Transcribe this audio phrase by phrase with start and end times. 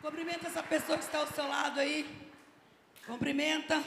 [0.00, 2.08] Cumprimenta essa pessoa que está ao seu lado aí.
[3.06, 3.82] Cumprimenta.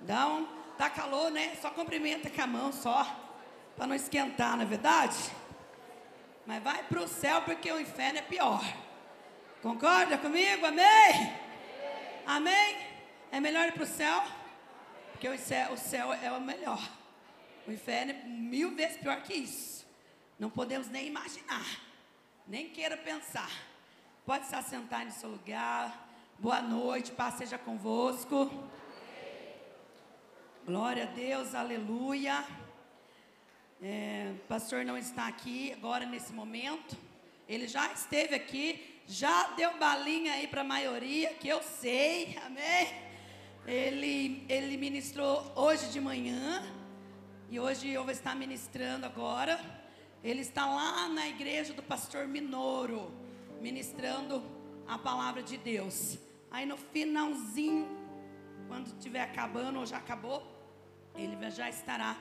[0.00, 0.46] Dá um.
[0.78, 1.54] Tá calor, né?
[1.60, 3.04] Só cumprimenta com a mão só.
[3.76, 5.16] Para não esquentar, não é verdade?
[6.46, 8.62] Mas vai para o céu porque o inferno é pior.
[9.60, 10.64] Concorda comigo?
[10.64, 11.36] Amém?
[12.26, 12.78] Amém?
[13.30, 14.24] É melhor ir para o céu?
[15.12, 16.80] Porque o céu, o céu é o melhor.
[17.66, 19.86] O inferno é mil vezes pior que isso.
[20.38, 21.66] Não podemos nem imaginar.
[22.48, 23.50] Nem queira pensar.
[24.24, 26.08] Pode se assentar em seu lugar.
[26.38, 28.48] Boa noite, paz seja convosco.
[30.64, 32.46] Glória a Deus, aleluia.
[33.82, 36.96] É, o pastor não está aqui agora nesse momento.
[37.48, 42.94] Ele já esteve aqui, já deu balinha aí para a maioria, que eu sei, amém?
[43.66, 46.62] Ele, ele ministrou hoje de manhã,
[47.50, 49.60] e hoje eu vou estar ministrando agora.
[50.22, 53.21] Ele está lá na igreja do pastor Minoro
[53.62, 54.42] ministrando
[54.88, 56.18] a palavra de Deus.
[56.50, 57.88] Aí no finalzinho,
[58.66, 60.42] quando estiver acabando ou já acabou,
[61.14, 62.16] ele já estará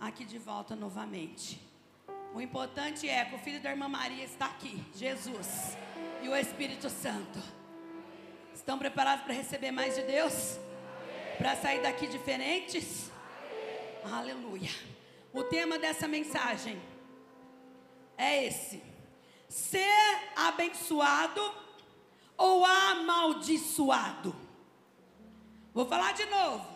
[0.00, 1.60] aqui de volta novamente.
[2.34, 5.76] O importante é que o filho da irmã Maria está aqui, Jesus
[6.22, 7.38] e o Espírito Santo.
[8.52, 10.58] Estão preparados para receber mais de Deus?
[11.38, 13.10] Para sair daqui diferentes?
[14.04, 14.70] Aleluia.
[15.32, 16.80] O tema dessa mensagem
[18.18, 18.91] é esse
[19.52, 21.42] ser abençoado
[22.38, 24.34] ou amaldiçoado?
[25.74, 26.66] Vou falar de novo.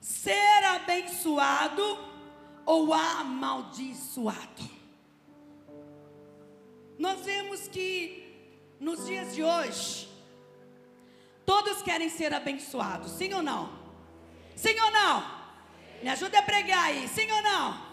[0.00, 1.82] Ser abençoado
[2.64, 4.76] ou amaldiçoado?
[6.98, 8.24] Nós vemos que
[8.80, 10.08] nos dias de hoje,
[11.44, 13.70] todos querem ser abençoados, sim ou não?
[14.54, 15.36] Sim ou não?
[16.02, 17.86] Me ajuda a pregar aí, sim ou não?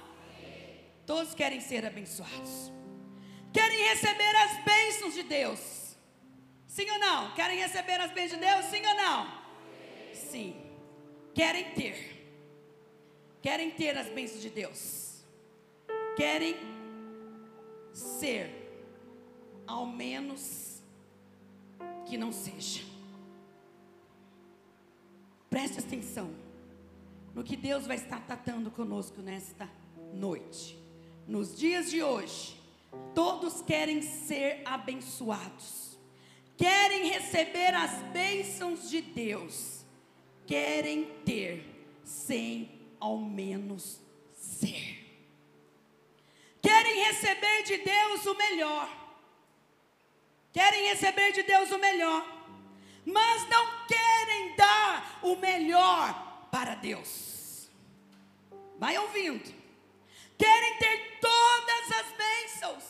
[1.05, 2.71] Todos querem ser abençoados
[3.53, 5.95] querem receber as bênçãos de Deus.
[6.67, 7.33] Sim ou não?
[7.35, 8.65] Querem receber as bênçãos de Deus?
[8.65, 9.43] Sim ou não?
[10.13, 10.55] Sim.
[11.33, 12.13] Querem ter.
[13.41, 15.23] Querem ter as bênçãos de Deus.
[16.15, 16.55] Querem
[17.93, 18.49] ser,
[19.67, 20.81] ao menos
[22.05, 22.81] que não seja.
[25.49, 26.33] Preste atenção
[27.33, 29.69] no que Deus vai estar tratando conosco nesta
[30.13, 30.77] noite.
[31.27, 32.62] Nos dias de hoje,
[33.13, 35.97] Todos querem ser abençoados,
[36.57, 39.85] querem receber as bênçãos de Deus,
[40.47, 41.63] querem ter
[42.03, 43.99] sem ao menos
[44.33, 44.99] ser.
[46.61, 48.89] Querem receber de Deus o melhor,
[50.51, 52.25] querem receber de Deus o melhor,
[53.05, 57.69] mas não querem dar o melhor para Deus.
[58.79, 59.62] Vai ouvindo
[60.43, 62.83] querem ter todas as bênçãos,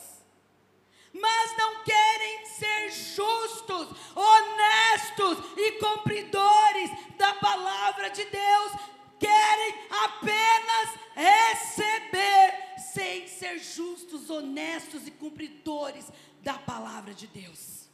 [1.12, 8.72] mas não querem ser justos, honestos e cumpridores da palavra de Deus,
[9.20, 16.06] querem apenas receber, sem ser justos, honestos e cumpridores
[16.40, 17.88] da palavra de Deus.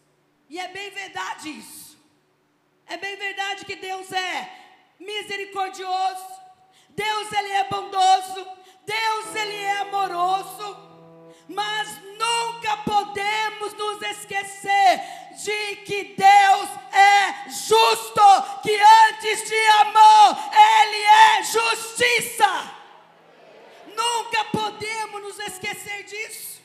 [0.49, 1.99] E é bem verdade isso.
[2.87, 4.51] É bem verdade que Deus é
[4.99, 6.41] misericordioso,
[6.89, 8.60] Deus ele é bondoso,
[8.91, 10.77] Deus ele é amoroso,
[11.49, 15.01] mas nunca podemos nos esquecer
[15.45, 18.21] de que Deus é justo,
[18.65, 22.75] que antes de amor ele é justiça.
[23.95, 26.61] Nunca podemos nos esquecer disso.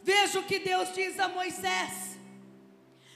[0.00, 2.16] Veja o que Deus diz a Moisés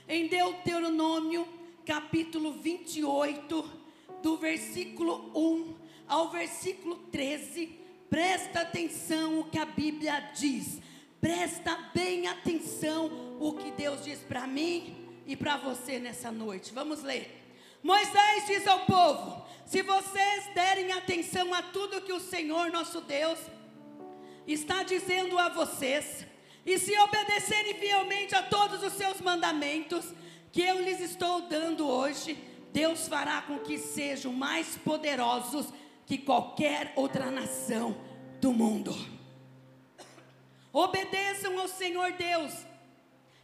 [0.09, 1.47] em Deuteronômio,
[1.87, 3.81] capítulo 28,
[4.21, 5.77] do versículo 1
[6.09, 7.82] ao versículo 13
[8.13, 10.83] Presta atenção o que a Bíblia diz.
[11.19, 16.75] Presta bem atenção o que Deus diz para mim e para você nessa noite.
[16.75, 17.43] Vamos ler.
[17.83, 23.39] Moisés diz ao povo: Se vocês derem atenção a tudo que o Senhor nosso Deus
[24.47, 26.27] está dizendo a vocês,
[26.67, 30.05] e se obedecerem fielmente a todos os seus mandamentos
[30.53, 32.37] que eu lhes estou dando hoje,
[32.75, 35.73] Deus fará com que sejam mais poderosos
[36.07, 37.97] que qualquer outra nação
[38.41, 38.95] do mundo.
[40.73, 42.53] Obedeçam ao Senhor Deus,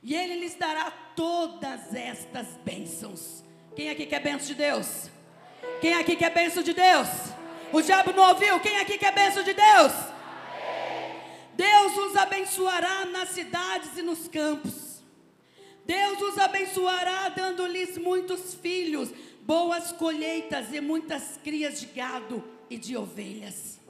[0.02, 3.44] e Ele lhes dará todas estas bênçãos.
[3.76, 5.10] Quem aqui quer bênção de Deus?
[5.81, 7.08] Quem aqui quer bênção de Deus?
[7.72, 8.58] O diabo não ouviu?
[8.60, 9.93] Quem aqui quer bênção de Deus?
[11.55, 15.02] Deus os abençoará nas cidades e nos campos.
[15.84, 19.10] Deus os abençoará dando-lhes muitos filhos,
[19.48, 23.80] boas colheitas e muitas crias de gado e de ovelhas.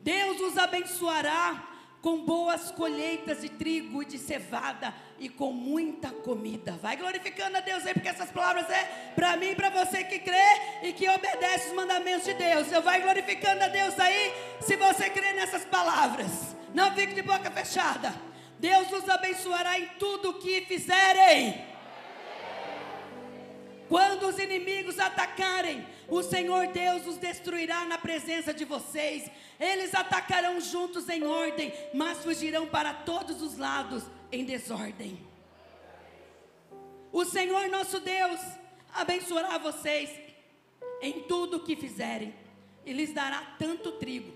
[0.00, 1.68] Deus os abençoará
[2.00, 6.78] com boas colheitas de trigo e de cevada e com muita comida.
[6.80, 10.80] Vai glorificando a Deus aí, porque essas palavras é para mim para você que crê
[10.82, 12.72] e que obedece os mandamentos de Deus.
[12.72, 16.56] Eu vai glorificando a Deus aí, se você crê nessas palavras.
[16.72, 18.14] Não fique de boca fechada.
[18.58, 21.76] Deus os abençoará em tudo o que fizerem.
[23.88, 29.30] Quando os inimigos atacarem, o Senhor Deus os destruirá na presença de vocês.
[29.58, 35.18] Eles atacarão juntos em ordem, mas fugirão para todos os lados em desordem.
[37.10, 38.38] O Senhor nosso Deus
[38.92, 40.10] abençoará vocês
[41.00, 42.34] em tudo o que fizerem,
[42.84, 44.34] e lhes dará tanto trigo,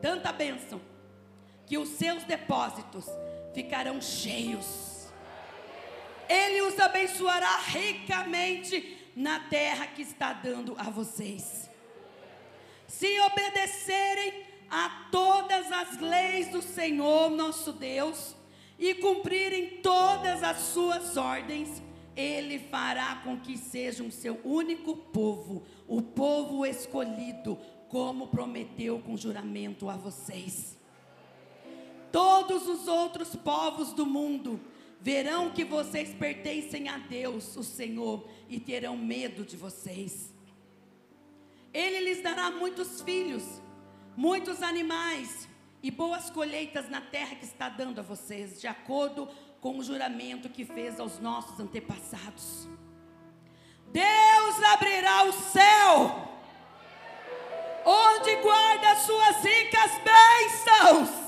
[0.00, 0.80] tanta bênção,
[1.66, 3.04] que os seus depósitos
[3.52, 4.95] ficarão cheios
[6.28, 11.70] ele os abençoará ricamente na terra que está dando a vocês.
[12.86, 18.34] Se obedecerem a todas as leis do Senhor nosso Deus
[18.78, 21.82] e cumprirem todas as suas ordens,
[22.14, 27.58] ele fará com que sejam seu único povo, o povo escolhido,
[27.88, 30.76] como prometeu com juramento a vocês.
[32.10, 34.60] Todos os outros povos do mundo
[35.00, 40.32] verão que vocês pertencem a Deus, o Senhor, e terão medo de vocês.
[41.72, 43.44] Ele lhes dará muitos filhos,
[44.16, 45.48] muitos animais
[45.82, 49.28] e boas colheitas na terra que está dando a vocês, de acordo
[49.60, 52.66] com o juramento que fez aos nossos antepassados.
[53.92, 56.28] Deus abrirá o céu,
[57.84, 61.25] onde guarda suas ricas bênçãos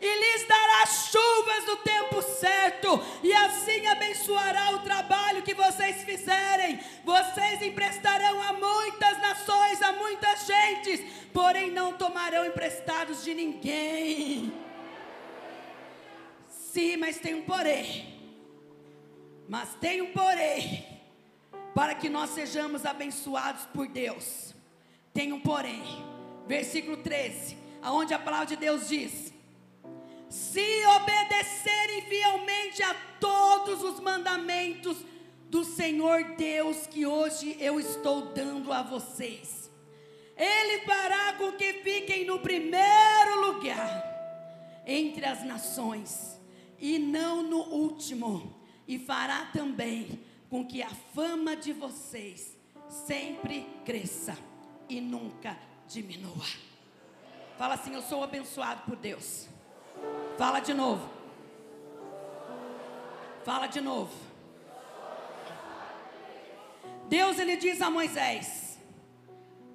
[0.00, 6.78] e lhes dará chuvas no tempo certo, e assim abençoará o trabalho que vocês fizerem.
[7.04, 11.00] Vocês emprestarão a muitas nações, a muitas gentes,
[11.32, 14.52] porém não tomarão emprestados de ninguém.
[16.48, 18.16] Sim, mas tem um porém.
[19.48, 20.86] Mas tem um porém.
[21.74, 24.54] Para que nós sejamos abençoados por Deus.
[25.12, 25.82] Tem um porém.
[26.46, 29.34] Versículo 13, aonde a palavra de Deus diz:
[30.28, 34.98] se obedecerem fielmente a todos os mandamentos
[35.48, 39.70] do Senhor Deus que hoje eu estou dando a vocês.
[40.36, 46.38] Ele fará com que fiquem no primeiro lugar entre as nações
[46.78, 48.54] e não no último,
[48.86, 52.56] e fará também com que a fama de vocês
[52.88, 54.36] sempre cresça
[54.88, 55.58] e nunca
[55.88, 56.46] diminua.
[57.58, 59.48] Fala assim: Eu sou abençoado por Deus.
[60.36, 61.08] Fala de novo.
[63.44, 64.12] Fala de novo.
[67.08, 68.78] Deus ele diz a Moisés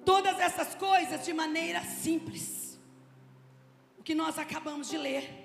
[0.04, 2.78] todas essas coisas de maneira simples.
[3.98, 5.44] O que nós acabamos de ler.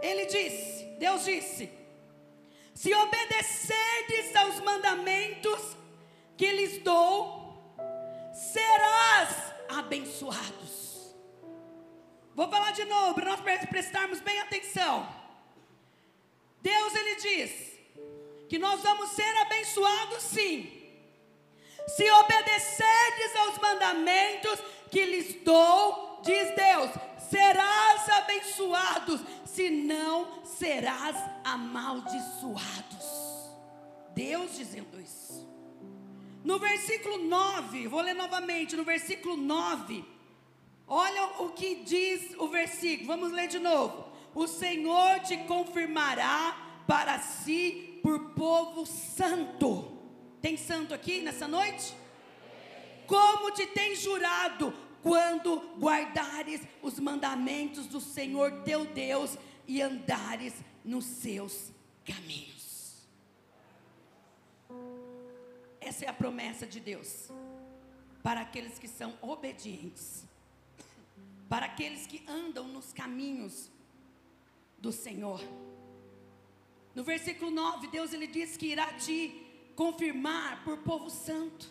[0.00, 1.70] Ele disse, Deus disse:
[2.74, 5.76] Se obedecerdes aos mandamentos
[6.36, 7.76] que lhes dou,
[8.32, 10.83] serás abençoados.
[12.34, 15.08] Vou falar de novo para nós prestarmos bem atenção.
[16.60, 17.50] Deus ele diz
[18.48, 20.82] que nós vamos ser abençoados sim.
[21.86, 24.58] Se obedecerdes aos mandamentos
[24.90, 26.90] que lhes dou, diz Deus,
[27.30, 33.04] serás abençoados, se não serás amaldiçoados.
[34.14, 35.46] Deus dizendo isso.
[36.42, 40.04] No versículo 9, vou ler novamente, no versículo 9,
[40.86, 44.12] Olha o que diz o versículo, vamos ler de novo.
[44.34, 49.92] O Senhor te confirmará para si por povo santo.
[50.40, 51.94] Tem santo aqui nessa noite?
[53.06, 61.04] Como te tem jurado quando guardares os mandamentos do Senhor teu Deus e andares nos
[61.04, 61.70] seus
[62.04, 63.06] caminhos.
[65.80, 67.30] Essa é a promessa de Deus
[68.22, 70.24] para aqueles que são obedientes
[71.48, 73.70] para aqueles que andam nos caminhos
[74.78, 75.40] do Senhor.
[76.94, 79.18] No versículo 9, Deus ele diz que irá te
[79.74, 81.70] confirmar por povo santo.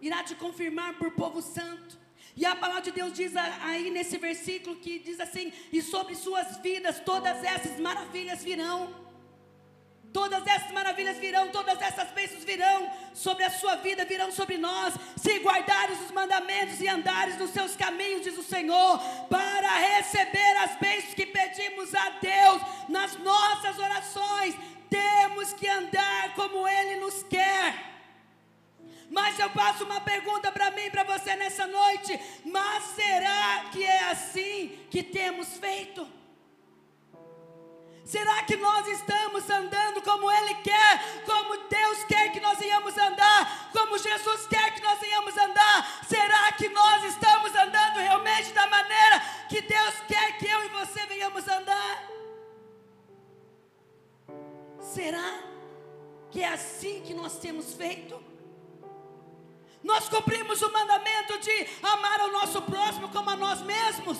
[0.00, 1.98] Irá te confirmar por povo santo.
[2.36, 6.56] E a palavra de Deus diz aí nesse versículo que diz assim: "E sobre suas
[6.58, 9.07] vidas todas essas maravilhas virão".
[10.18, 14.92] Todas essas maravilhas virão, todas essas bênçãos virão sobre a sua vida, virão sobre nós,
[15.16, 18.98] se guardares os mandamentos e andares nos seus caminhos, diz o Senhor,
[19.30, 24.56] para receber as bênçãos que pedimos a Deus nas nossas orações.
[24.90, 27.68] Temos que andar como Ele nos quer.
[29.08, 34.10] Mas eu faço uma pergunta para mim, para você nessa noite: mas será que é
[34.10, 36.17] assim que temos feito?
[38.08, 43.70] Será que nós estamos andando como Ele quer, como Deus quer que nós venhamos andar,
[43.70, 46.06] como Jesus quer que nós venhamos andar?
[46.08, 51.04] Será que nós estamos andando realmente da maneira que Deus quer que eu e você
[51.04, 52.08] venhamos andar?
[54.80, 55.40] Será
[56.30, 58.18] que é assim que nós temos feito?
[59.84, 64.16] Nós cumprimos o mandamento de amar ao nosso próximo como a nós mesmos.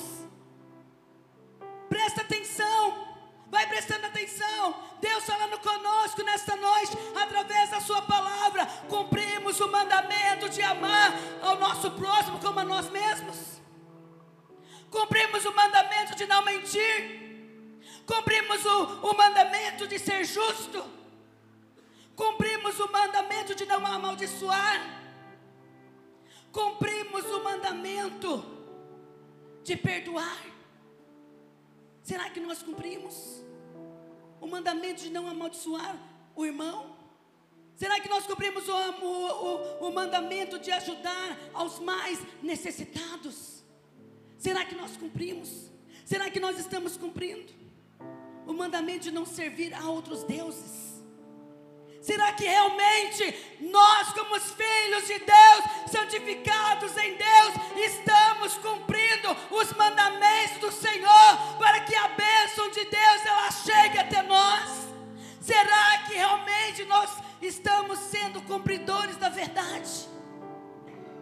[1.89, 3.08] Presta atenção.
[3.51, 4.75] Vai prestando atenção.
[5.01, 8.67] Deus falando conosco nesta noite, através da Sua palavra.
[8.89, 11.13] Cumprimos o mandamento de amar
[11.43, 13.39] ao nosso próximo como a nós mesmos.
[14.91, 17.19] Cumprimos o mandamento de não mentir.
[18.07, 20.85] Cumprimos o, o mandamento de ser justo.
[22.17, 24.99] Cumprimos o mandamento de não amaldiçoar
[26.59, 28.45] cumprimos o mandamento
[29.63, 30.58] de perdoar.
[32.09, 33.15] Será que nós cumprimos
[34.41, 35.95] o mandamento de não amaldiçoar
[36.35, 36.97] o irmão?
[37.77, 43.63] Será que nós cumprimos o, o, o, o mandamento de ajudar aos mais necessitados?
[44.39, 45.71] Será que nós cumprimos?
[46.07, 47.53] Será que nós estamos cumprindo
[48.47, 50.88] o mandamento de não servir a outros deuses?
[52.09, 59.71] Será que realmente nós, como os filhos de Deus, santificados em Deus, estamos cumprindo os
[59.75, 64.89] mandamentos do Senhor para que a bênção de Deus ela chegue até nós?
[65.39, 67.11] Será que realmente nós
[67.43, 70.09] estamos sendo cumpridores da verdade?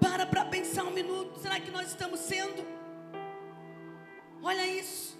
[0.00, 2.64] Para para pensar um minuto, será que nós estamos sendo?
[4.40, 5.18] Olha isso.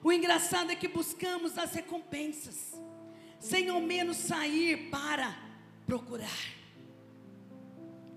[0.00, 2.85] O engraçado é que buscamos as recompensas
[3.38, 5.36] sem ao menos sair para
[5.86, 6.56] procurar.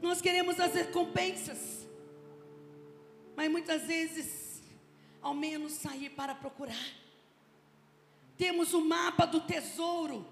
[0.01, 1.87] Nós queremos as recompensas,
[3.35, 4.61] mas muitas vezes,
[5.21, 6.87] ao menos sair para procurar.
[8.37, 10.25] Temos o mapa do tesouro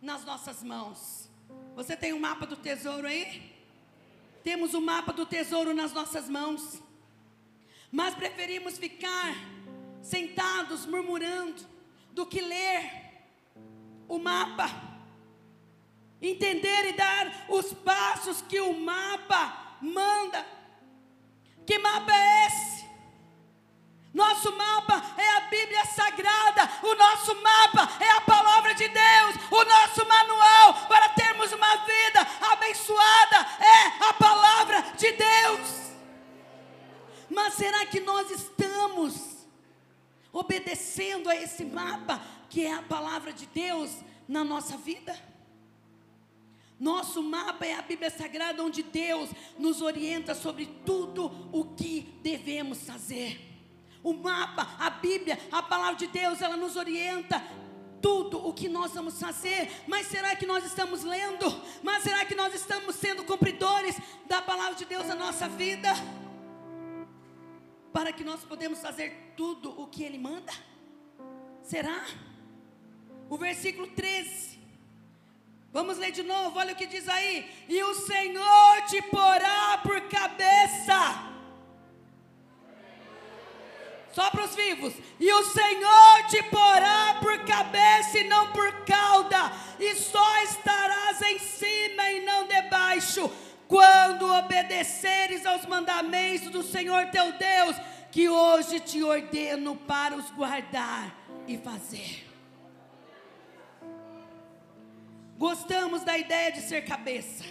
[0.00, 1.28] nas nossas mãos.
[1.74, 3.52] Você tem o um mapa do tesouro aí?
[4.44, 6.80] Temos o mapa do tesouro nas nossas mãos,
[7.90, 9.34] mas preferimos ficar
[10.00, 11.62] sentados murmurando
[12.12, 13.09] do que ler
[14.10, 14.68] o mapa,
[16.20, 20.44] entender e dar os passos que o mapa manda.
[21.64, 22.90] Que mapa é esse?
[24.12, 29.64] Nosso mapa é a Bíblia Sagrada, o nosso mapa é a palavra de Deus, o
[29.64, 35.80] nosso manual para termos uma vida abençoada é a palavra de Deus.
[37.30, 39.46] Mas será que nós estamos
[40.32, 42.20] obedecendo a esse mapa?
[42.50, 43.90] Que é a palavra de Deus
[44.28, 45.16] na nossa vida.
[46.78, 52.84] Nosso mapa é a Bíblia Sagrada, onde Deus nos orienta sobre tudo o que devemos
[52.84, 53.38] fazer.
[54.02, 57.42] O mapa, a Bíblia, a palavra de Deus, ela nos orienta
[58.00, 59.70] tudo o que nós vamos fazer.
[59.86, 61.44] Mas será que nós estamos lendo?
[61.82, 65.90] Mas será que nós estamos sendo cumpridores da palavra de Deus na nossa vida?
[67.92, 70.52] Para que nós podemos fazer tudo o que Ele manda?
[71.62, 72.06] Será?
[73.30, 74.58] O versículo 13.
[75.72, 77.48] Vamos ler de novo, olha o que diz aí.
[77.68, 81.30] E o Senhor te porá por cabeça.
[84.12, 84.92] Só para os vivos.
[85.20, 89.52] E o Senhor te porá por cabeça e não por cauda.
[89.78, 93.30] E só estarás em cima e não debaixo.
[93.68, 97.76] Quando obedeceres aos mandamentos do Senhor teu Deus,
[98.10, 101.14] que hoje te ordeno para os guardar
[101.46, 102.29] e fazer.
[105.40, 107.44] Gostamos da ideia de ser cabeça?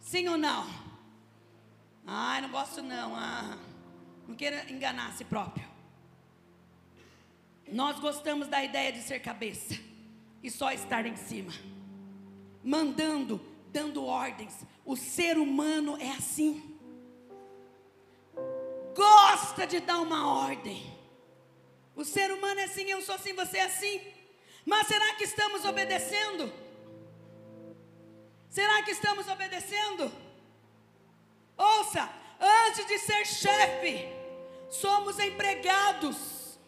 [0.00, 0.66] Sim ou não?
[2.06, 3.14] Ah, não gosto não.
[3.14, 3.58] Ah,
[4.26, 5.68] não queira enganar a si próprio.
[7.70, 9.78] Nós gostamos da ideia de ser cabeça
[10.42, 11.52] e só estar em cima,
[12.64, 14.64] mandando, dando ordens.
[14.82, 16.78] O ser humano é assim.
[18.96, 20.98] Gosta de dar uma ordem.
[21.94, 24.00] O ser humano é assim, eu sou assim, você é assim.
[24.64, 26.69] Mas será que estamos obedecendo?
[28.50, 30.12] Será que estamos obedecendo?
[31.56, 32.10] Ouça,
[32.66, 34.08] antes de ser chefe,
[34.68, 36.58] somos empregados.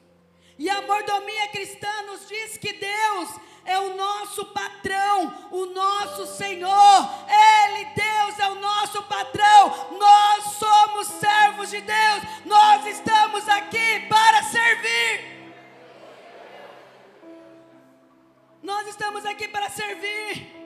[0.56, 3.30] E a mordomia cristã nos diz que Deus
[3.64, 7.08] é o nosso patrão, o nosso Senhor.
[7.28, 9.98] Ele, Deus, é o nosso patrão.
[9.98, 12.22] Nós somos servos de Deus.
[12.44, 15.32] Nós estamos aqui para servir.
[18.62, 20.61] Nós estamos aqui para servir.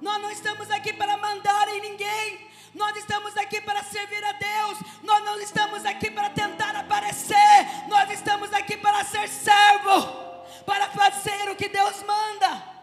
[0.00, 2.48] Nós não estamos aqui para mandar em ninguém.
[2.74, 4.78] Nós estamos aqui para servir a Deus.
[5.02, 7.88] Nós não estamos aqui para tentar aparecer.
[7.88, 10.28] Nós estamos aqui para ser servo.
[10.64, 12.78] Para fazer o que Deus manda.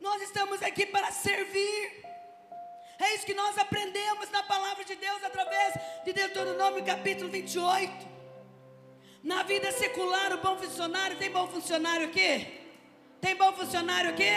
[0.00, 2.00] Nós estamos aqui para servir.
[2.98, 5.74] É isso que nós aprendemos na palavra de Deus através
[6.04, 8.08] de Deuteronômio capítulo 28.
[9.22, 12.59] Na vida secular, o bom funcionário, tem bom funcionário aqui?
[13.20, 14.30] Tem bom funcionário aqui?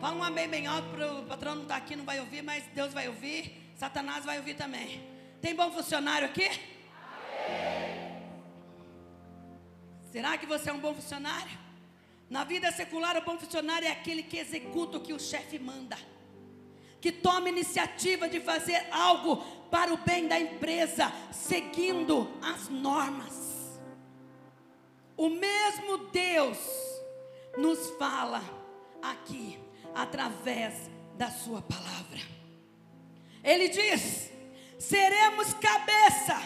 [0.00, 2.42] Fala um amém bem alto para o patrão não estar tá aqui, não vai ouvir,
[2.42, 5.06] mas Deus vai ouvir, Satanás vai ouvir também.
[5.40, 6.46] Tem bom funcionário aqui?
[6.46, 8.22] Amém.
[10.10, 11.58] Será que você é um bom funcionário?
[12.28, 15.96] Na vida secular, o bom funcionário é aquele que executa o que o chefe manda
[17.02, 19.38] que tome iniciativa de fazer algo
[19.72, 23.80] para o bem da empresa, seguindo as normas.
[25.16, 26.56] O mesmo Deus
[27.56, 28.42] nos fala
[29.02, 29.58] aqui,
[29.94, 30.74] através
[31.16, 32.20] da Sua palavra.
[33.42, 34.30] Ele diz:
[34.78, 36.40] seremos cabeça,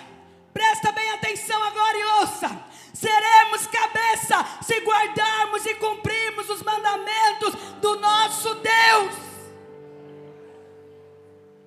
[0.52, 2.64] presta bem atenção agora e ouça.
[2.94, 9.26] Seremos cabeça se guardarmos e cumprirmos os mandamentos do nosso Deus.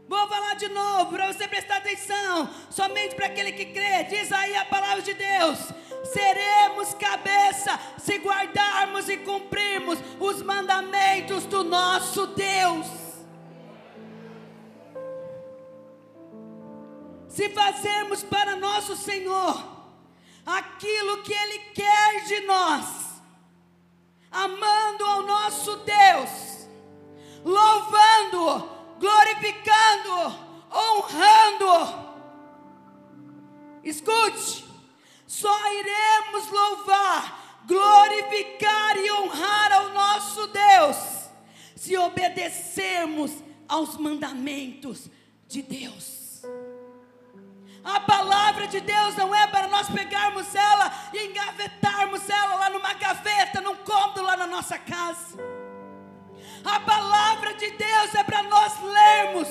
[0.08, 2.50] Vou falar de novo para você prestar atenção.
[2.72, 4.06] Somente para aquele que crê.
[4.06, 5.60] Diz aí a palavra de Deus.
[6.04, 12.88] Seremos cabeça se guardarmos e cumprirmos os mandamentos do nosso Deus.
[17.28, 19.64] Se fazermos para nosso Senhor
[20.46, 23.22] aquilo que Ele quer de nós,
[24.32, 26.68] amando ao nosso Deus,
[27.44, 30.36] louvando-o glorificando,
[30.72, 32.10] honrando.
[33.84, 34.66] Escute,
[35.30, 40.98] só iremos louvar, glorificar e honrar ao nosso Deus
[41.76, 43.32] se obedecermos
[43.68, 45.08] aos mandamentos
[45.48, 46.42] de Deus.
[47.84, 52.94] A palavra de Deus não é para nós pegarmos ela e engavetarmos ela lá numa
[52.96, 55.38] gaveta, num cômodo lá na nossa casa.
[56.66, 59.48] A palavra de Deus é para nós lermos,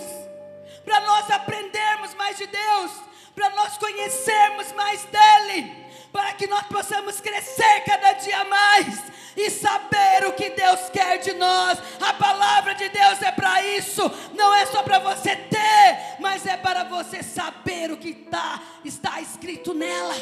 [0.84, 3.07] para nós aprendermos mais de Deus,
[3.38, 5.72] para nós conhecermos mais dEle,
[6.10, 9.00] para que nós possamos crescer cada dia mais
[9.36, 11.78] e saber o que Deus quer de nós.
[12.00, 14.02] A palavra de Deus é para isso,
[14.34, 19.20] não é só para você ter, mas é para você saber o que tá, está
[19.20, 20.16] escrito nela.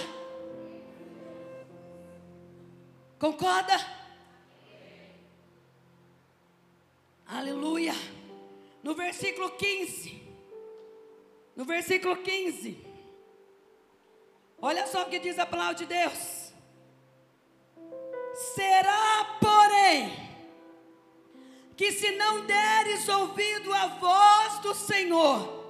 [3.19, 3.81] Concorda?
[7.27, 7.95] Aleluia.
[8.83, 10.23] No versículo 15.
[11.57, 12.86] No versículo 15.
[14.69, 16.53] Olha só o que diz a palavra de Deus.
[18.53, 20.13] Será, porém,
[21.77, 25.65] que se não deres ouvido à voz do Senhor,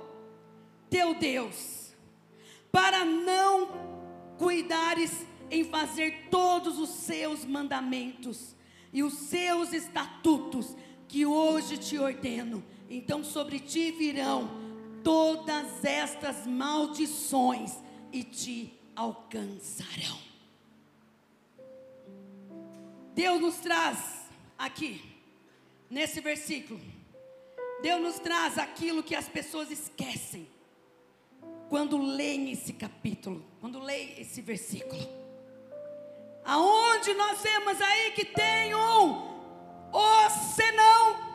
[0.89, 1.95] teu Deus,
[2.73, 3.69] para não
[4.39, 8.57] cuidares em fazer todos os seus mandamentos
[8.95, 10.75] e os seus estatutos
[11.07, 14.49] que hoje te ordeno, então sobre ti virão
[15.05, 17.77] todas estas maldições
[18.11, 20.19] e te alcançarão.
[23.15, 24.27] Deus nos traz
[24.59, 25.01] aqui,
[25.89, 26.81] nesse versículo,
[27.83, 30.49] Deus nos traz aquilo que as pessoas esquecem
[31.69, 35.01] quando leem esse capítulo, quando leem esse versículo.
[36.45, 39.37] Aonde nós vemos aí que tem um
[39.93, 41.26] ou senão,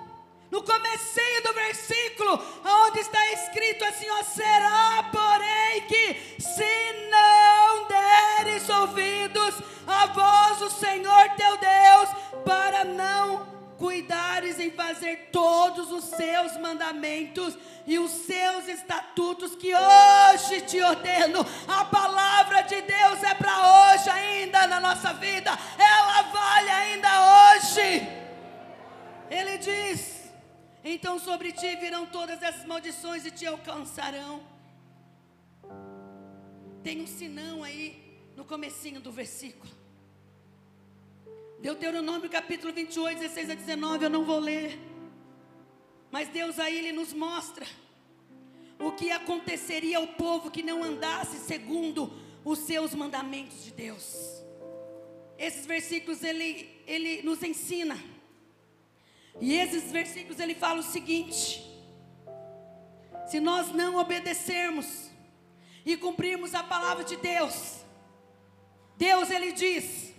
[0.51, 8.69] no comecinho do versículo, onde está escrito assim, ó, será porém que se não deres
[8.69, 9.55] ouvidos
[9.87, 12.09] à voz do Senhor teu Deus,
[12.43, 20.61] para não cuidares em fazer todos os seus mandamentos e os seus estatutos que hoje
[20.61, 21.45] te ordeno.
[21.67, 27.09] A palavra de Deus é para hoje ainda na nossa vida, ela vale ainda
[27.55, 28.07] hoje.
[29.31, 30.20] Ele diz:
[30.84, 34.41] Então sobre ti virão todas essas maldições e te alcançarão.
[36.84, 39.72] Tem um sinão aí no comecinho do versículo.
[41.60, 44.80] Deuteronômio capítulo 28, 16 a 19, eu não vou ler.
[46.10, 47.65] Mas Deus aí ele nos mostra
[48.80, 52.12] o que aconteceria ao povo que não andasse segundo
[52.44, 54.44] os seus mandamentos de Deus.
[55.38, 57.96] Esses versículos ele, ele nos ensina
[59.39, 61.63] e esses versículos ele fala o seguinte:
[63.28, 65.10] se nós não obedecermos
[65.86, 67.84] e cumprirmos a palavra de Deus,
[68.98, 70.13] Deus ele diz: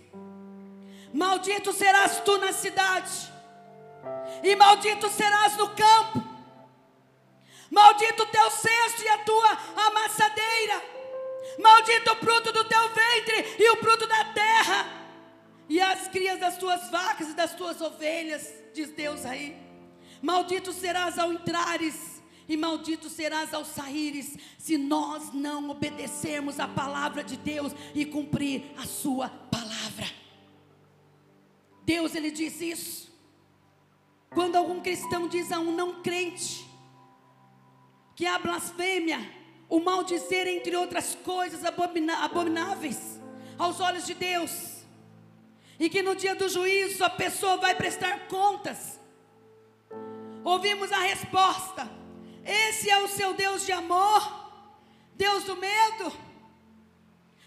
[1.13, 3.31] Maldito serás tu na cidade,
[4.41, 6.23] e maldito serás no campo.
[7.69, 10.81] Maldito o teu cesto e a tua amassadeira.
[11.57, 14.85] Maldito o fruto do teu ventre e o fruto da terra.
[15.67, 19.55] E as crias das tuas vacas e das tuas ovelhas, diz Deus aí.
[20.21, 27.23] Maldito serás ao entrares e maldito serás ao saíres, se nós não obedecermos a palavra
[27.23, 30.11] de Deus e cumprir a sua palavra.
[31.85, 33.13] Deus ele diz isso.
[34.29, 36.65] Quando algum cristão diz a um não crente
[38.15, 39.19] que a blasfêmia,
[39.69, 43.19] o maldizer, entre outras coisas abomináveis
[43.57, 44.72] aos olhos de Deus,
[45.79, 48.99] e que no dia do juízo a pessoa vai prestar contas.
[50.43, 51.89] Ouvimos a resposta:
[52.45, 54.21] esse é o seu Deus de amor,
[55.15, 56.11] Deus do medo.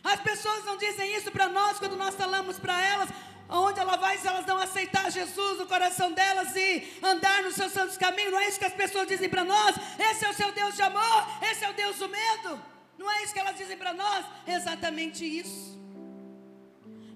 [0.02, 3.08] As pessoas não dizem isso para nós quando nós falamos para elas,
[3.48, 7.72] Onde ela vai se elas não aceitar Jesus no coração delas e andar nos seus
[7.72, 8.32] santos caminhos?
[8.32, 9.76] Não é isso que as pessoas dizem para nós?
[9.98, 11.26] Esse é o seu Deus de amor?
[11.40, 12.60] Esse é o Deus do medo?
[12.98, 14.24] Não é isso que elas dizem para nós?
[14.46, 15.75] Exatamente isso.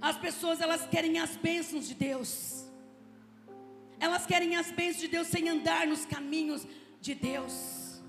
[0.00, 2.64] As pessoas elas querem as bênçãos de Deus.
[3.98, 6.66] Elas querem as bênçãos de Deus sem andar nos caminhos
[7.00, 8.00] de Deus.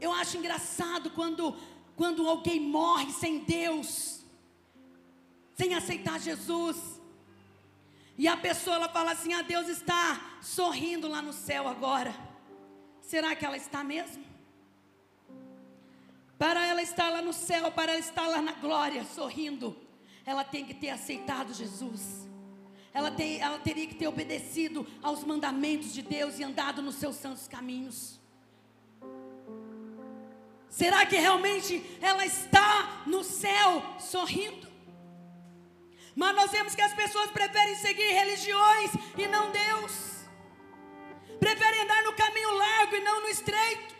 [0.00, 1.56] Eu acho engraçado quando
[1.96, 4.14] quando alguém morre sem Deus
[5.56, 7.00] sem aceitar Jesus.
[8.18, 12.14] E a pessoa ela fala assim: "Ah, Deus está sorrindo lá no céu agora".
[13.00, 14.24] Será que ela está mesmo?
[16.38, 19.76] Para ela estar lá no céu, para ela estar lá na glória, sorrindo,
[20.26, 22.28] ela tem que ter aceitado Jesus.
[22.92, 27.16] Ela, tem, ela teria que ter obedecido aos mandamentos de Deus e andado nos seus
[27.16, 28.20] santos caminhos.
[30.68, 34.68] Será que realmente ela está no céu sorrindo?
[36.14, 40.24] Mas nós vemos que as pessoas preferem seguir religiões e não Deus.
[41.40, 43.94] Preferem andar no caminho largo e não no estreito.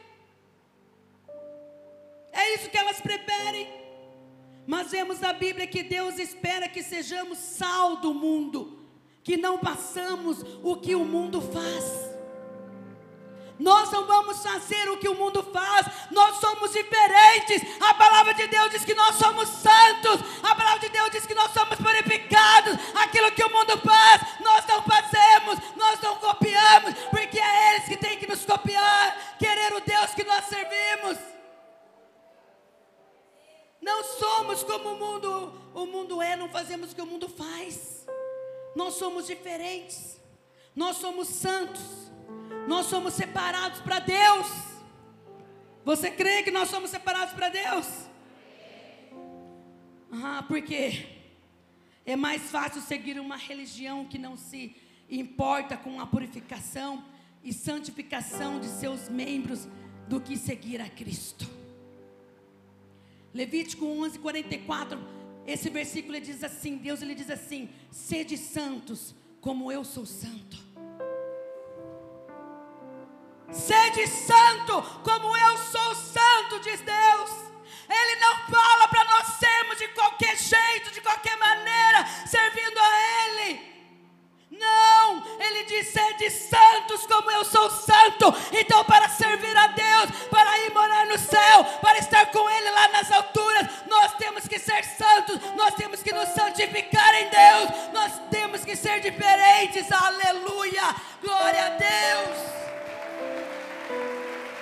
[2.32, 3.83] É isso que elas preferem.
[4.66, 8.78] Mas vemos na Bíblia que Deus espera que sejamos sal do mundo,
[9.22, 12.14] que não passamos o que o mundo faz.
[13.58, 17.62] Nós não vamos fazer o que o mundo faz, nós somos diferentes.
[17.80, 21.34] A palavra de Deus diz que nós somos santos, a palavra de Deus diz que
[21.34, 22.76] nós somos purificados.
[22.96, 27.96] Aquilo que o mundo faz, nós não fazemos, nós não copiamos, porque é eles que
[27.96, 31.34] têm que nos copiar, querer o Deus que nós servimos.
[33.84, 38.06] Não somos como o mundo, o mundo é, não fazemos o que o mundo faz.
[38.74, 40.18] Nós somos diferentes.
[40.74, 41.82] Nós somos santos.
[42.66, 44.46] Nós somos separados para Deus.
[45.84, 47.86] Você crê que nós somos separados para Deus?
[50.10, 51.06] Ah, porque
[52.06, 54.74] é mais fácil seguir uma religião que não se
[55.10, 57.04] importa com a purificação
[57.42, 59.68] e santificação de seus membros
[60.08, 61.63] do que seguir a Cristo.
[63.34, 64.96] Levítico 11, 44,
[65.44, 70.56] esse versículo diz assim: Deus ele diz assim: sede santos, como eu sou santo.
[73.50, 77.30] Sede santo, como eu sou santo, diz Deus.
[77.88, 82.73] Ele não fala para nós sermos de qualquer jeito, de qualquer maneira, servindo Ele.
[85.44, 88.34] Ele diz: sede santos, como eu sou santo.
[88.52, 92.88] Então, para servir a Deus, para ir morar no céu, para estar com Ele lá
[92.88, 98.12] nas alturas, nós temos que ser santos, nós temos que nos santificar em Deus, nós
[98.30, 99.90] temos que ser diferentes.
[99.92, 102.38] Aleluia, glória a Deus.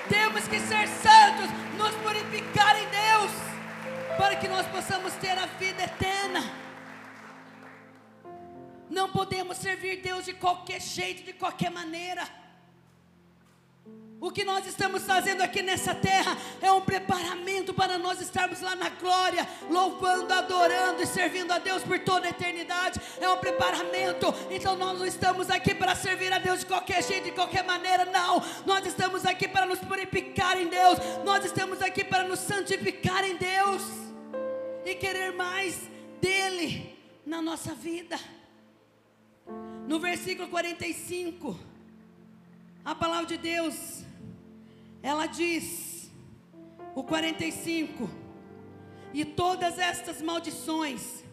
[0.09, 3.31] Temos que ser santos, nos purificar em Deus,
[4.19, 6.72] para que nós possamos ter a vida eterna.
[8.93, 12.29] Não podemos servir Deus de qualquer jeito, de qualquer maneira.
[14.21, 18.77] O que nós estamos fazendo aqui nessa terra é um preparamento para nós estarmos lá
[18.77, 23.01] na glória, louvando, adorando e servindo a Deus por toda a eternidade.
[23.19, 24.27] É um preparamento.
[24.51, 28.05] Então nós não estamos aqui para servir a Deus de qualquer jeito, de qualquer maneira,
[28.05, 28.45] não.
[28.67, 30.99] Nós estamos aqui para nos purificar em Deus.
[31.25, 33.83] Nós estamos aqui para nos santificar em Deus
[34.85, 35.81] e querer mais
[36.21, 38.21] dele na nossa vida.
[39.87, 41.59] No versículo 45,
[42.85, 44.03] a palavra de Deus
[45.03, 46.11] ela diz,
[46.95, 48.09] o 45:
[49.13, 51.25] E todas estas maldições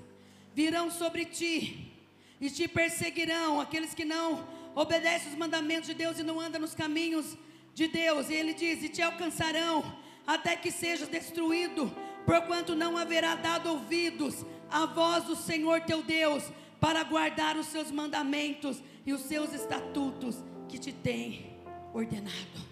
[0.55, 1.93] virão sobre ti,
[2.41, 6.73] e te perseguirão aqueles que não obedecem os mandamentos de Deus e não andam nos
[6.73, 7.37] caminhos
[7.75, 8.29] de Deus.
[8.29, 9.83] E ele diz: E te alcançarão
[10.25, 11.93] até que sejas destruído,
[12.25, 16.43] porquanto não haverá dado ouvidos à voz do Senhor teu Deus,
[16.79, 21.57] para guardar os seus mandamentos e os seus estatutos que te tem
[21.93, 22.69] ordenado.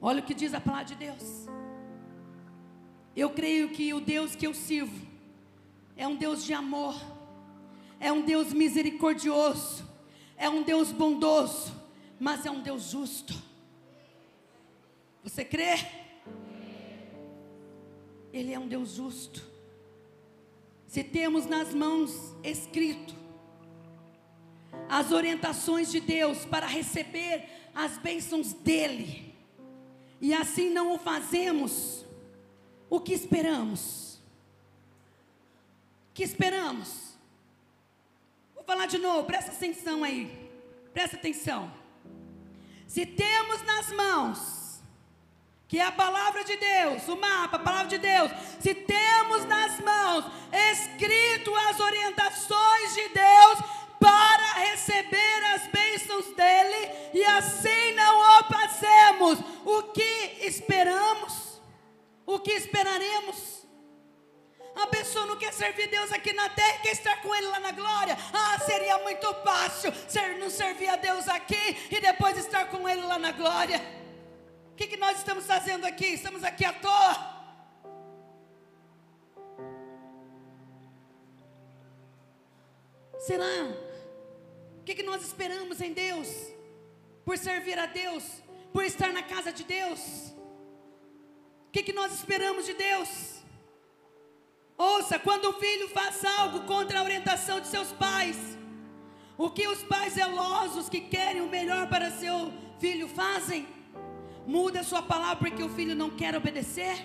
[0.00, 1.46] Olha o que diz a palavra de Deus.
[3.16, 5.06] Eu creio que o Deus que eu sirvo
[5.96, 6.94] é um Deus de amor,
[7.98, 9.84] é um Deus misericordioso,
[10.36, 11.74] é um Deus bondoso,
[12.20, 13.34] mas é um Deus justo.
[15.24, 15.84] Você crê?
[18.32, 19.47] Ele é um Deus justo.
[20.88, 23.14] Se temos nas mãos escrito
[24.88, 29.34] as orientações de Deus para receber as bênçãos dEle,
[30.18, 32.06] e assim não o fazemos,
[32.88, 34.14] o que esperamos?
[36.10, 37.18] O que esperamos?
[38.54, 40.50] Vou falar de novo, presta atenção aí,
[40.94, 41.70] presta atenção.
[42.86, 44.57] Se temos nas mãos
[45.68, 48.32] que é a palavra de Deus, o mapa, a palavra de Deus.
[48.58, 50.24] Se temos nas mãos
[50.72, 53.58] escrito as orientações de Deus
[54.00, 61.60] para receber as bênçãos dele e assim não o passemos, o que esperamos?
[62.24, 63.58] O que esperaremos?
[64.74, 67.72] A pessoa não quer servir Deus aqui na terra, quer estar com Ele lá na
[67.72, 68.16] glória.
[68.32, 73.02] Ah, seria muito fácil ser, não servir a Deus aqui e depois estar com Ele
[73.02, 73.97] lá na glória
[74.78, 76.06] que, que nós estamos fazendo aqui?
[76.06, 77.14] Estamos aqui à toa.
[83.18, 83.56] Será?
[84.78, 86.28] O que, que nós esperamos em Deus?
[87.24, 88.22] Por servir a Deus?
[88.72, 90.00] Por estar na casa de Deus?
[91.66, 93.10] O que, que nós esperamos de Deus?
[94.76, 98.36] Ouça, quando o filho faz algo contra a orientação de seus pais,
[99.36, 103.77] o que os pais zelosos que querem o melhor para seu filho fazem?
[104.48, 106.96] Muda a sua palavra porque o filho não quer obedecer?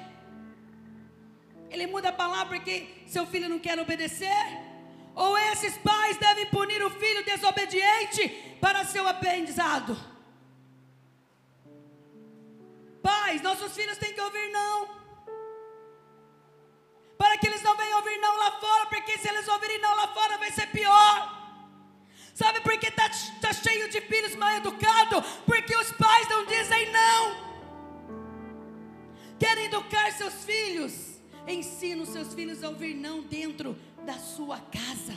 [1.70, 2.76] Ele muda a palavra porque
[3.06, 4.46] seu filho não quer obedecer?
[5.14, 8.30] Ou esses pais devem punir o filho desobediente
[8.62, 9.94] para seu aprendizado?
[13.02, 14.88] Pais, nossos filhos têm que ouvir não.
[17.18, 20.08] Para que eles não venham ouvir não lá fora, porque se eles ouvirem não lá
[20.14, 21.43] fora vai ser pior.
[22.34, 25.24] Sabe por que está tá cheio de filhos mal educados?
[25.46, 27.54] Porque os pais não dizem não.
[29.40, 31.22] Querem educar seus filhos.
[31.48, 35.14] Ensina os seus filhos a ouvir não dentro da sua casa.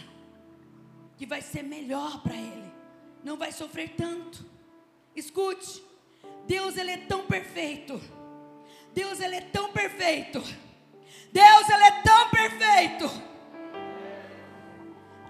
[1.17, 2.71] Que vai ser melhor para ele.
[3.25, 4.45] Não vai sofrer tanto.
[5.15, 5.83] Escute.
[6.47, 7.99] Deus ele é tão perfeito.
[8.93, 10.43] Deus ele é tão perfeito.
[11.33, 13.11] Deus ele é tão perfeito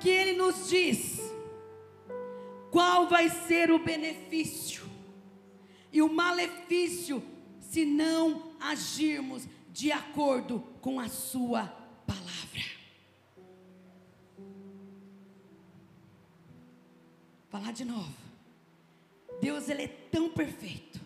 [0.01, 1.36] que ele nos diz
[2.71, 4.85] qual vai ser o benefício
[5.93, 7.23] e o malefício
[7.61, 11.67] se não agirmos de acordo com a Sua
[12.07, 12.65] palavra.
[17.49, 18.15] Falar de novo.
[19.41, 21.01] Deus ele é tão perfeito,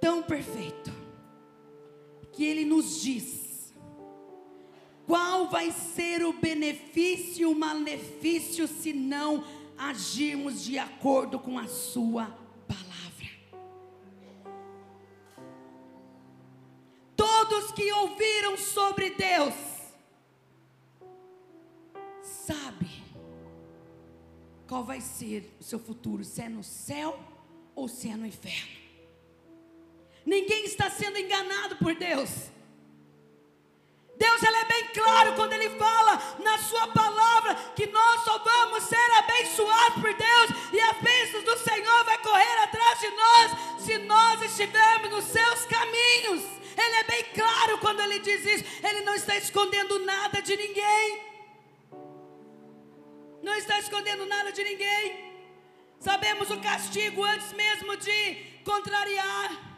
[0.00, 0.92] tão perfeito,
[2.32, 3.72] que Ele nos diz
[5.06, 9.44] qual vai ser o benefício e o malefício se não
[9.76, 12.26] agirmos de acordo com a Sua
[12.66, 13.30] palavra.
[17.16, 19.54] Todos que ouviram sobre Deus,
[22.22, 22.90] sabe
[24.66, 27.18] qual vai ser o seu futuro, se é no céu
[27.74, 28.84] ou se é no inferno.
[30.24, 32.53] Ninguém está sendo enganado por Deus.
[34.16, 38.84] Deus ele é bem claro quando ele fala na sua palavra que nós só vamos
[38.84, 43.98] ser abençoados por Deus e as bênçãos do Senhor vai correr atrás de nós se
[43.98, 46.42] nós estivermos nos seus caminhos.
[46.76, 48.64] Ele é bem claro quando ele diz isso.
[48.82, 51.22] Ele não está escondendo nada de ninguém.
[53.42, 55.34] Não está escondendo nada de ninguém.
[56.00, 59.73] Sabemos o castigo antes mesmo de contrariar.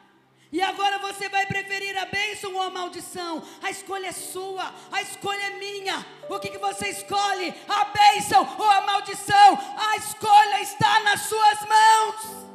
[0.52, 3.42] E agora você vai preferir a bênção ou a maldição?
[3.62, 6.06] A escolha é sua, a escolha é minha.
[6.28, 7.52] O que, que você escolhe?
[7.68, 9.58] A bênção ou a maldição?
[9.76, 12.46] A escolha está nas suas mãos.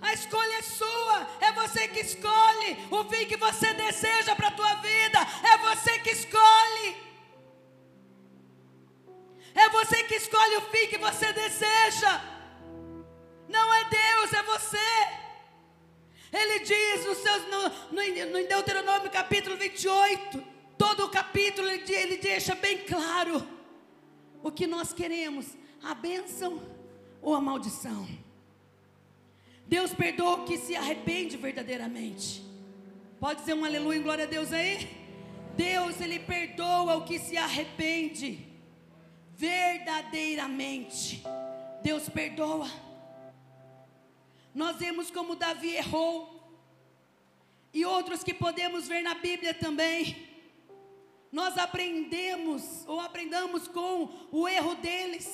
[0.00, 4.52] A escolha é sua, é você que escolhe o fim que você deseja para a
[4.52, 5.18] tua vida,
[5.52, 6.96] é você que escolhe.
[9.54, 12.35] É você que escolhe o fim que você deseja.
[13.48, 14.78] Não é Deus, é você.
[16.32, 20.42] Ele diz no, seus, no, no, Deuteronômio capítulo 28,
[20.76, 23.46] todo o capítulo ele, ele deixa bem claro
[24.42, 25.46] o que nós queremos:
[25.82, 26.62] a bênção
[27.22, 28.06] ou a maldição.
[29.66, 32.44] Deus perdoa o que se arrepende verdadeiramente.
[33.18, 34.88] Pode dizer um aleluia, glória a Deus aí?
[35.56, 38.46] Deus, Ele perdoa o que se arrepende.
[39.36, 41.24] Verdadeiramente.
[41.82, 42.70] Deus perdoa.
[44.56, 46.34] Nós vemos como Davi errou.
[47.74, 50.26] E outros que podemos ver na Bíblia também.
[51.30, 55.28] Nós aprendemos ou aprendamos com o erro deles.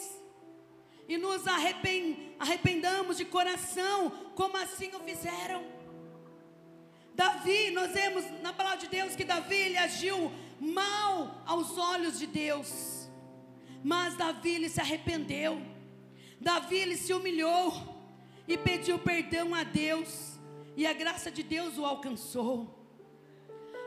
[1.06, 5.64] E nos arrependamos de coração, como assim o fizeram.
[7.14, 12.26] Davi, nós vemos na palavra de Deus que Davi ele agiu mal aos olhos de
[12.26, 13.08] Deus.
[13.84, 15.62] Mas Davi ele se arrependeu.
[16.40, 17.91] Davi ele se humilhou
[18.46, 20.38] e pediu perdão a Deus.
[20.76, 22.68] E a graça de Deus o alcançou.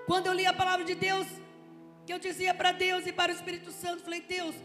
[0.06, 1.28] Quando eu li a palavra de Deus,
[2.06, 4.56] que eu dizia para Deus e para o Espírito Santo, falei: Deus,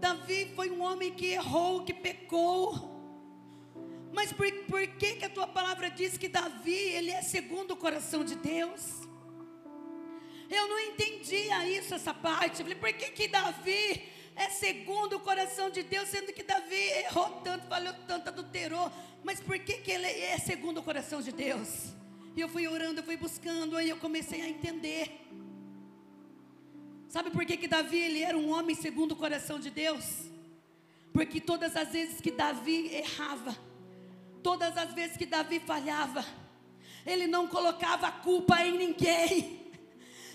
[0.00, 2.90] Davi foi um homem que errou, que pecou.
[4.12, 7.76] Mas por, por que, que a tua palavra diz que Davi, ele é segundo o
[7.76, 9.02] coração de Deus?
[10.50, 12.62] Eu não entendia isso, essa parte.
[12.62, 14.02] Falei, por que, que Davi
[14.34, 18.90] é segundo o coração de Deus, sendo que Davi errou tanto, falhou tanto, adulterou?
[19.22, 21.92] Mas por que, que ele é segundo o coração de Deus?
[22.34, 25.28] E eu fui orando, eu fui buscando, aí eu comecei a entender.
[27.08, 30.30] Sabe por que, que Davi ele era um homem segundo o coração de Deus?
[31.12, 33.54] Porque todas as vezes que Davi errava,
[34.42, 36.24] Todas as vezes que Davi falhava,
[37.06, 39.61] ele não colocava a culpa em ninguém.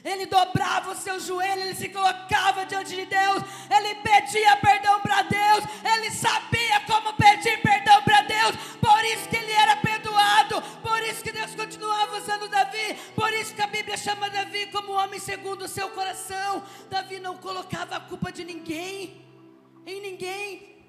[0.07, 5.21] Ele dobrava o seu joelho, ele se colocava diante de Deus, ele pedia perdão para
[5.23, 11.03] Deus, ele sabia como pedir perdão para Deus, por isso que ele era perdoado, por
[11.03, 15.19] isso que Deus continuava usando Davi, por isso que a Bíblia chama Davi como homem
[15.19, 16.63] segundo o seu coração.
[16.89, 19.25] Davi não colocava a culpa de ninguém,
[19.85, 20.85] em ninguém,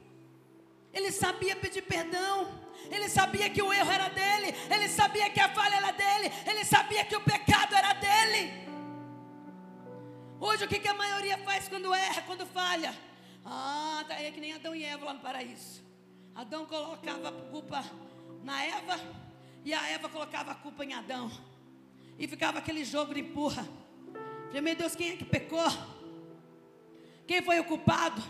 [0.92, 2.68] ele sabia pedir perdão.
[2.90, 6.64] Ele sabia que o erro era dele, ele sabia que a falha era dele, ele
[6.64, 8.67] sabia que o pecado era dele.
[10.40, 12.94] Hoje o que, que a maioria faz quando erra, quando falha?
[13.44, 15.82] Ah, tá, é que nem Adão e Eva lá no paraíso.
[16.34, 17.84] Adão colocava a culpa
[18.44, 19.00] na Eva
[19.64, 21.28] e a Eva colocava a culpa em Adão.
[22.16, 23.66] E ficava aquele jogo de empurra.
[24.46, 25.66] Falei, meu Deus, quem é que pecou?
[27.26, 28.22] Quem foi o culpado?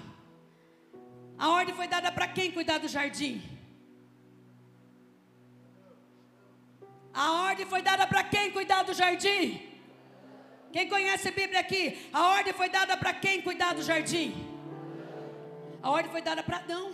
[1.36, 3.42] A ordem foi dada para quem cuidar do jardim?
[7.12, 9.67] A ordem foi dada para quem cuidar do jardim?
[10.72, 12.08] Quem conhece a Bíblia aqui?
[12.12, 14.34] A ordem foi dada para quem cuidar do jardim?
[15.82, 16.92] A ordem foi dada para Adão.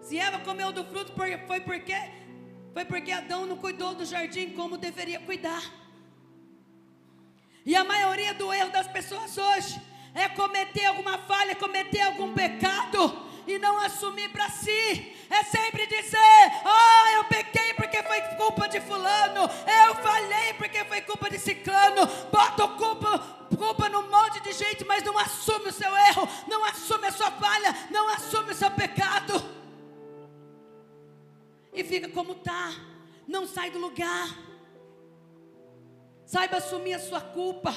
[0.00, 1.94] Se Eva comeu do fruto, foi porque
[2.72, 5.62] foi porque Adão não cuidou do jardim como deveria cuidar.
[7.64, 9.80] E a maioria do erro das pessoas hoje
[10.14, 13.00] é cometer alguma falha, cometer algum pecado
[13.46, 15.12] e não assumir para si.
[15.32, 21.00] É sempre dizer: Ah, eu pequei porque foi culpa de Fulano, eu falhei porque foi
[21.00, 22.06] culpa de Ciclano.
[22.30, 23.18] Bota culpa,
[23.56, 27.30] culpa num monte de gente, mas não assume o seu erro, não assume a sua
[27.30, 29.42] falha, não assume o seu pecado.
[31.72, 32.70] E fica como está,
[33.26, 34.28] não sai do lugar.
[36.26, 37.74] Saiba assumir a sua culpa.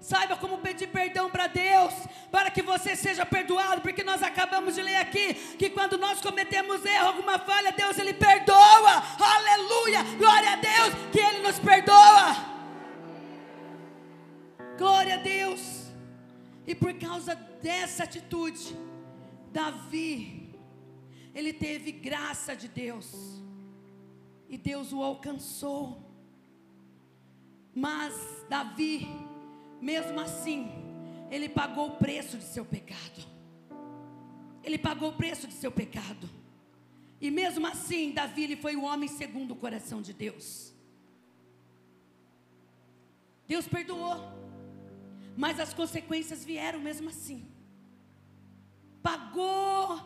[0.00, 1.92] Saiba como pedir perdão para Deus,
[2.32, 6.84] para que você seja perdoado, porque nós acabamos de ler aqui que quando nós cometemos
[6.86, 9.02] erro, alguma falha, Deus ele perdoa.
[9.18, 10.02] Aleluia!
[10.16, 12.34] Glória a Deus que ele nos perdoa.
[14.78, 15.60] Glória a Deus.
[16.66, 18.74] E por causa dessa atitude,
[19.52, 20.50] Davi
[21.34, 23.12] ele teve graça de Deus.
[24.48, 26.10] E Deus o alcançou.
[27.74, 28.14] Mas
[28.48, 29.06] Davi
[29.80, 30.70] mesmo assim,
[31.30, 33.28] ele pagou o preço de seu pecado.
[34.62, 36.28] Ele pagou o preço de seu pecado.
[37.20, 40.72] E mesmo assim, Davi ele foi o homem segundo o coração de Deus.
[43.46, 44.16] Deus perdoou,
[45.36, 47.46] mas as consequências vieram mesmo assim.
[49.02, 49.98] Pagou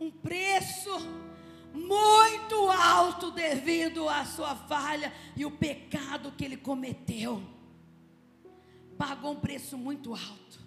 [0.00, 0.90] um preço
[1.72, 7.55] muito alto devido à sua falha e o pecado que ele cometeu
[8.96, 10.66] pagou um preço muito alto.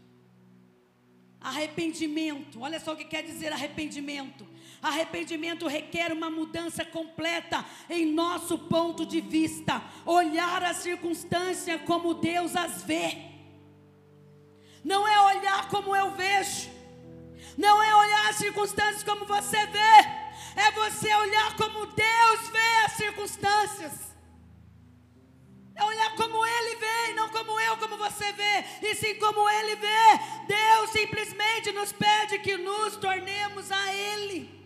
[1.42, 4.46] Arrependimento, olha só o que quer dizer arrependimento.
[4.82, 12.56] Arrependimento requer uma mudança completa em nosso ponto de vista, olhar as circunstâncias como Deus
[12.56, 13.18] as vê.
[14.84, 16.70] Não é olhar como eu vejo,
[17.58, 20.20] não é olhar as circunstâncias como você vê,
[20.56, 24.09] é você olhar como Deus vê as circunstâncias.
[25.80, 28.56] É olhar como Ele vê, e não como eu, como você vê,
[28.88, 30.06] e sim como Ele vê.
[30.48, 34.60] Deus simplesmente nos pede que nos tornemos a Ele.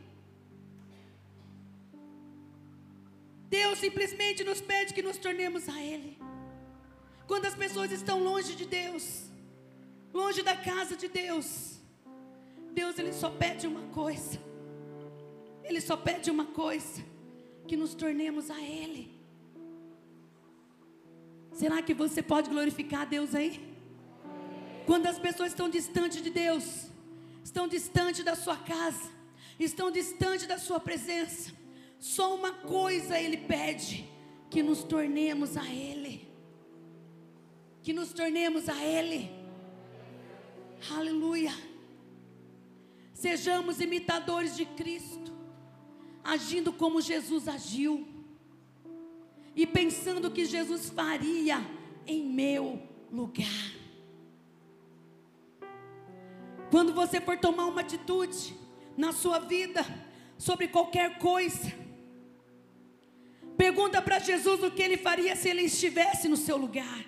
[3.58, 6.18] Deus simplesmente nos pede que nos tornemos a Ele.
[7.28, 9.06] Quando as pessoas estão longe de Deus,
[10.12, 11.48] longe da casa de Deus,
[12.74, 14.40] Deus ele só pede uma coisa.
[15.64, 17.04] Ele só pede uma coisa:
[17.68, 19.23] que nos tornemos a Ele.
[21.54, 23.74] Será que você pode glorificar a Deus aí?
[24.86, 26.88] Quando as pessoas estão distantes de Deus,
[27.44, 29.12] estão distantes da sua casa,
[29.60, 31.54] estão distantes da sua presença,
[32.00, 34.10] só uma coisa Ele pede:
[34.50, 36.28] que nos tornemos a Ele.
[37.82, 39.30] Que nos tornemos a Ele.
[40.92, 41.54] Aleluia.
[43.14, 45.32] Sejamos imitadores de Cristo,
[46.24, 48.06] agindo como Jesus agiu,
[49.56, 51.66] e pensando que Jesus faria
[52.06, 52.82] em meu
[53.12, 53.74] lugar.
[56.72, 58.56] Quando você for tomar uma atitude
[58.98, 59.86] na sua vida
[60.38, 61.84] sobre qualquer coisa,
[63.58, 67.06] Pergunta para Jesus o que ele faria se ele estivesse no seu lugar.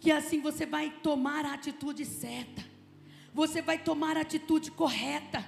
[0.00, 2.64] Que assim você vai tomar a atitude certa.
[3.34, 5.46] Você vai tomar a atitude correta.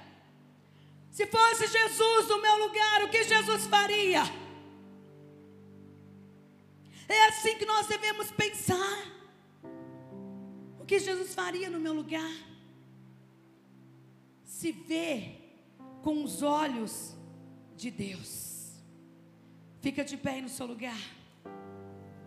[1.09, 4.23] Se fosse Jesus no meu lugar, o que Jesus faria?
[7.07, 9.05] É assim que nós devemos pensar.
[10.79, 12.33] O que Jesus faria no meu lugar?
[14.43, 15.43] Se ver
[16.01, 17.15] com os olhos
[17.75, 18.81] de Deus.
[19.81, 20.99] Fica de pé aí no seu lugar.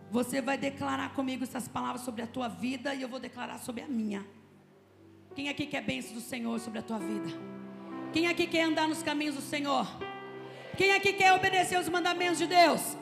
[0.09, 3.81] Você vai declarar comigo essas palavras sobre a tua vida e eu vou declarar sobre
[3.81, 4.25] a minha.
[5.35, 7.29] Quem aqui quer bênção do Senhor sobre a tua vida?
[8.13, 9.85] Quem aqui quer andar nos caminhos do Senhor?
[10.77, 12.97] Quem aqui quer obedecer os mandamentos de Deus?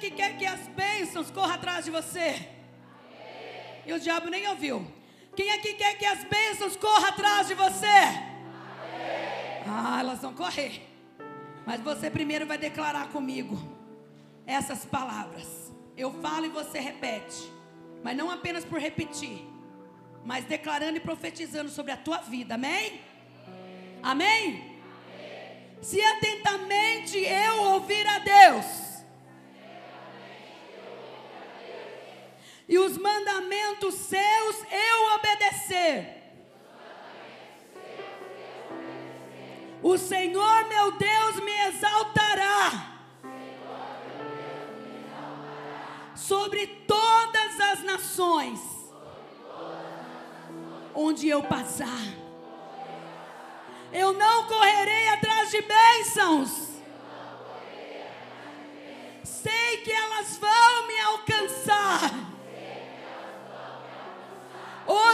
[0.00, 2.48] Aqui quer que as bênçãos corram atrás de você?
[3.84, 4.90] E o diabo nem ouviu.
[5.36, 7.98] Quem aqui quer que as bênçãos corram atrás de você?
[9.66, 10.88] Ah, elas vão correr.
[11.66, 13.58] Mas você primeiro vai declarar comigo
[14.46, 15.70] essas palavras.
[15.94, 17.52] Eu falo e você repete.
[18.02, 19.46] Mas não apenas por repetir,
[20.24, 22.54] mas declarando e profetizando sobre a tua vida.
[22.54, 23.02] Amém?
[24.02, 24.46] Amém?
[24.46, 24.80] Amém?
[25.82, 28.79] Se atentamente eu ouvir a Deus.
[32.70, 36.20] E os mandamentos seus eu obedecer
[39.82, 42.98] O Senhor meu Deus me exaltará.
[46.14, 48.60] Sobre todas as nações
[50.94, 51.86] onde eu passar.
[53.92, 56.69] Eu não correrei atrás de bênçãos.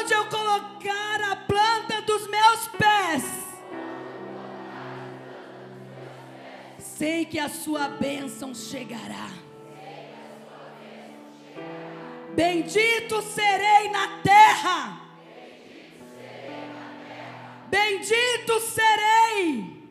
[0.06, 3.24] Onde eu colocar a planta dos meus pés
[6.78, 9.28] sei que a sua bênção chegará.
[12.36, 15.00] Bendito serei na terra.
[17.68, 19.90] Bendito serei.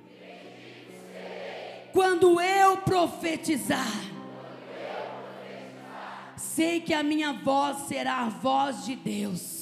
[1.91, 3.91] Quando eu profetizar.
[6.37, 9.54] Sei que a minha voz será a voz de Deus.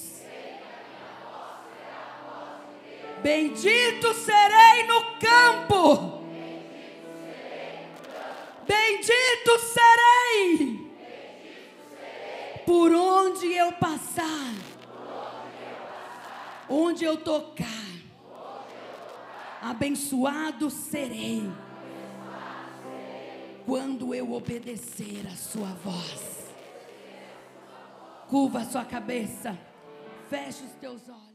[3.23, 6.23] Bendito serei no campo.
[8.67, 10.93] Bendito serei.
[12.65, 14.53] Por onde eu passar.
[16.69, 17.65] Onde eu tocar.
[19.61, 21.49] Abençoado serei.
[23.65, 26.51] Quando eu obedecer a sua voz.
[28.27, 29.57] Curva a sua cabeça.
[30.29, 31.32] Feche os teus olhos.